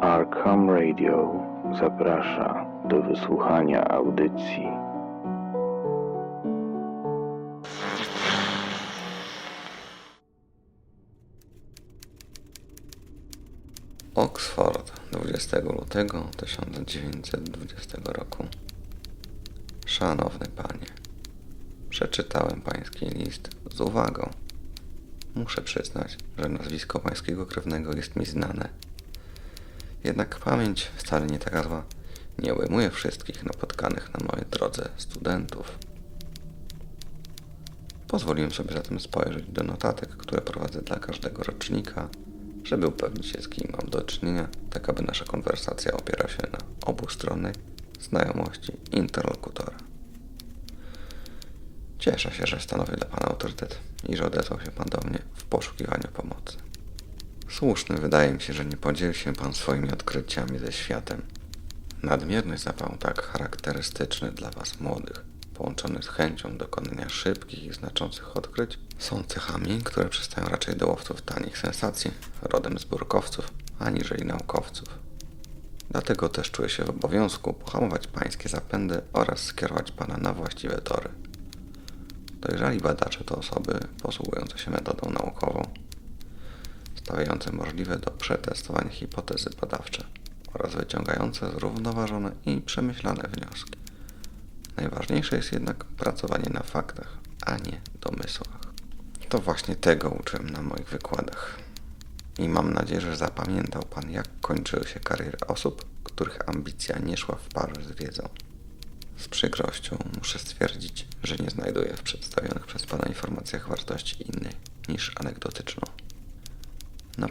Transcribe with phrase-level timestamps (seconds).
[0.00, 1.32] Arkham Radio
[1.80, 4.68] zaprasza do wysłuchania audycji.
[14.14, 18.46] Oxford 20 lutego 1920 roku.
[19.86, 20.86] Szanowny panie,
[21.90, 24.30] przeczytałem pański list z uwagą.
[25.34, 28.83] Muszę przyznać, że nazwisko pańskiego krewnego jest mi znane.
[30.04, 31.84] Jednak pamięć wcale nie taka zła.
[32.38, 35.78] Nie obejmuje wszystkich napotkanych na mojej drodze studentów.
[38.08, 42.08] Pozwoliłem sobie zatem spojrzeć do notatek, które prowadzę dla każdego rocznika,
[42.64, 46.58] żeby upewnić się, z kim mam do czynienia, tak aby nasza konwersacja opierała się na
[46.86, 47.52] obustronnej
[48.00, 49.74] znajomości interlokutora.
[51.98, 53.78] Cieszę się, że stanowię dla Pana autorytet
[54.08, 56.63] i że odezwał się Pan do mnie w poszukiwaniu pomocy.
[57.58, 61.22] Słuszny wydaje mi się, że nie podzieli się Pan swoimi odkryciami ze światem.
[62.02, 68.78] Nadmierny zapał tak charakterystyczny dla Was młodych, połączony z chęcią dokonania szybkich i znaczących odkryć,
[68.98, 72.10] są cechami, które przystają raczej do łowców tanich sensacji,
[72.42, 74.88] rodem z burkowców, aniżeli naukowców.
[75.90, 81.08] Dlatego też czuję się w obowiązku pohamować Pańskie zapędy oraz skierować Pana na właściwe tory.
[82.40, 85.83] Dojrzali badacze to osoby posługujące się metodą naukową,
[87.04, 90.04] stawiające możliwe do przetestowania hipotezy badawcze
[90.54, 93.78] oraz wyciągające zrównoważone i przemyślane wnioski.
[94.76, 98.60] Najważniejsze jest jednak pracowanie na faktach, a nie domysłach.
[99.28, 101.58] To właśnie tego uczyłem na moich wykładach.
[102.38, 107.36] I mam nadzieję, że zapamiętał Pan, jak kończyły się kariery osób, których ambicja nie szła
[107.36, 108.28] w parze z wiedzą.
[109.16, 114.52] Z przykrością muszę stwierdzić, że nie znajduję w przedstawionych przez Pana informacjach wartości innej
[114.88, 115.83] niż anegdotyczną.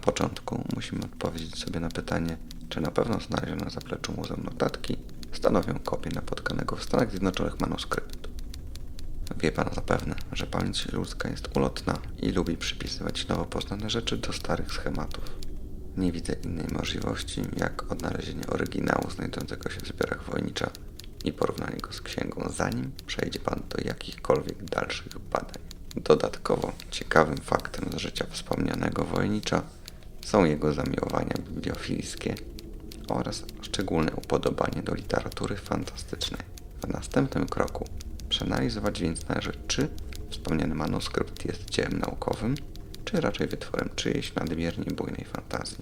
[0.06, 2.38] Początku musimy odpowiedzieć sobie na pytanie,
[2.70, 4.98] czy na pewno znalezione na zapleczu muzeum notatki
[5.32, 8.30] stanowią kopię napotkanego w Stanach Zjednoczonych manuskryptu.
[9.38, 14.34] Wie Pan zapewne, że pamięć ludzka jest ulotna i lubi przypisywać nowo poznane rzeczy do
[14.34, 15.24] starych schematów.
[15.98, 20.70] Nie widzę innej możliwości, jak odnalezienie oryginału znajdującego się w zbiorach wojnicza
[21.26, 25.62] i porównanie go z księgą, zanim przejdzie Pan do jakichkolwiek dalszych badań.
[25.96, 29.62] Dodatkowo ciekawym faktem z życia wspomnianego wojnicza
[30.26, 32.36] są jego zamiłowania bibliofilskie
[33.08, 36.42] oraz szczególne upodobanie do literatury fantastycznej.
[36.82, 37.86] W następnym kroku
[38.30, 39.90] przeanalizować więc należy, czy
[40.30, 42.56] wspomniany manuskrypt jest dziełem naukowym,
[43.06, 45.78] czy raczej wytworem czyjejś nadmiernie bujnej fantazji.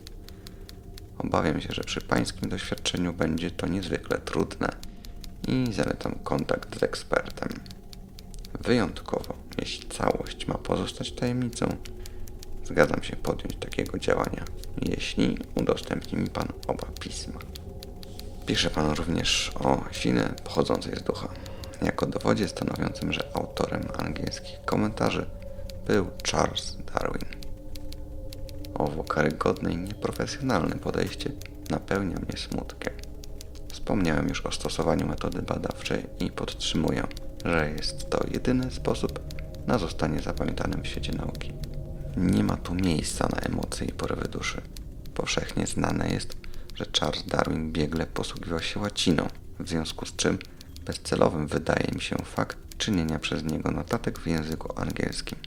[1.18, 4.69] Obawiam się, że przy pańskim doświadczeniu będzie to niezwykle trudne
[5.47, 7.50] i zalecam kontakt z ekspertem.
[8.62, 11.75] Wyjątkowo, jeśli całość ma pozostać tajemnicą,
[12.71, 14.45] zgadzam się podjąć takiego działania,
[14.81, 17.39] jeśli udostępni mi Pan oba pisma.
[18.45, 21.27] Pisze Pan również o sile pochodzącej z ducha,
[21.81, 25.25] jako dowodzie stanowiącym, że autorem angielskich komentarzy
[25.87, 27.29] był Charles Darwin.
[28.73, 31.31] Owo karygodne i nieprofesjonalne podejście
[31.69, 32.93] napełnia mnie smutkiem.
[33.71, 37.07] Wspomniałem już o stosowaniu metody badawczej i podtrzymuję,
[37.45, 39.19] że jest to jedyny sposób
[39.67, 41.53] na zostanie zapamiętanym w świecie nauki.
[42.17, 44.61] Nie ma tu miejsca na emocje i porywy duszy.
[45.13, 46.35] Powszechnie znane jest,
[46.75, 49.27] że Charles Darwin biegle posługiwał się łaciną,
[49.59, 50.39] w związku z czym
[50.85, 55.38] bezcelowym wydaje mi się fakt czynienia przez niego notatek w języku angielskim.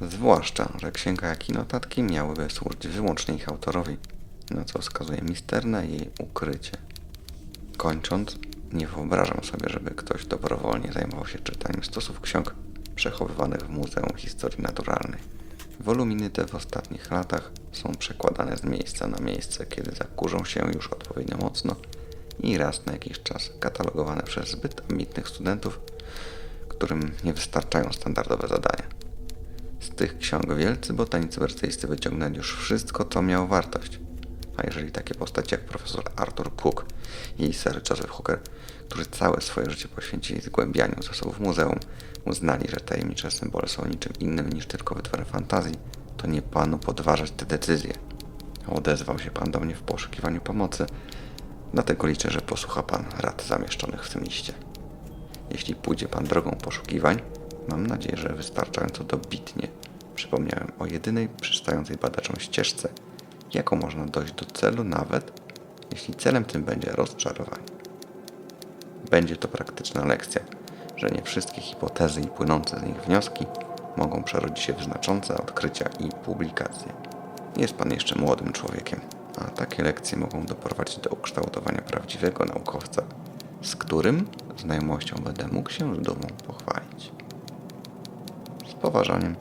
[0.00, 3.96] Zwłaszcza, że księga jak i notatki miałyby służyć wyłącznie ich autorowi,
[4.50, 6.72] na co wskazuje misterne jej ukrycie.
[7.76, 8.36] Kończąc,
[8.72, 12.54] nie wyobrażam sobie, żeby ktoś dobrowolnie zajmował się czytaniem stosów ksiąg
[12.94, 15.20] przechowywanych w Muzeum Historii Naturalnej.
[15.80, 20.88] Woluminy te w ostatnich latach są przekładane z miejsca na miejsce, kiedy zakurzą się już
[20.88, 21.76] odpowiednio mocno
[22.40, 25.80] i raz na jakiś czas katalogowane przez zbyt ambitnych studentów,
[26.68, 28.84] którym nie wystarczają standardowe zadania.
[29.80, 34.07] Z tych ksiąg wielcy botanicy wersyjscy wyciągnęli już wszystko, co miało wartość.
[34.58, 36.86] A jeżeli takie postacie jak profesor Arthur Cook
[37.38, 38.40] i Sir Joseph Hooker,
[38.88, 41.78] którzy całe swoje życie poświęcili zgłębianiu zasobów muzeum,
[42.24, 45.74] uznali, że tajemnicze symbole są niczym innym niż tylko wytworem fantazji,
[46.16, 47.92] to nie panu podważać te decyzje.
[48.68, 50.86] Odezwał się pan do mnie w poszukiwaniu pomocy,
[51.74, 54.52] dlatego liczę, że posłucha pan rad zamieszczonych w tym liście.
[55.50, 57.20] Jeśli pójdzie pan drogą poszukiwań,
[57.68, 59.68] mam nadzieję, że wystarczająco dobitnie
[60.14, 62.88] przypomniałem o jedynej przystającej badaczom ścieżce,
[63.54, 65.40] jaką można dojść do celu, nawet
[65.92, 67.68] jeśli celem tym będzie rozczarowanie.
[69.10, 70.40] Będzie to praktyczna lekcja,
[70.96, 73.46] że nie wszystkie hipotezy i płynące z nich wnioski
[73.96, 76.92] mogą przerodzić się w znaczące odkrycia i publikacje.
[77.56, 79.00] Jest pan jeszcze młodym człowiekiem,
[79.38, 83.02] a takie lekcje mogą doprowadzić do ukształtowania prawdziwego naukowca,
[83.62, 84.28] z którym
[84.58, 87.12] znajomością będę mógł się z dumą pochwalić.
[88.70, 89.36] Z poważaniem,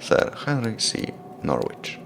[0.00, 0.98] Sir Henry C.
[1.42, 2.05] Norwich.